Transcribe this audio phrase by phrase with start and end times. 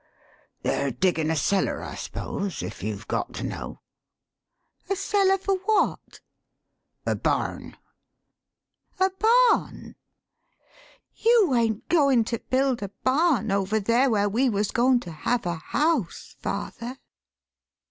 [0.63, 3.81] "They're diggin' a cellar, I s'pose, if you've got to know.'*
[4.89, 6.21] "A cellar for what?"
[7.05, 7.77] "A barn."
[8.99, 9.93] "A barn?
[11.13, 15.45] You ain't goin' to build a barn over there where we was goin' to have
[15.45, 16.97] a house, father?"